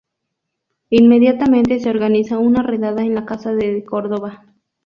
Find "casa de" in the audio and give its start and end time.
3.27-3.71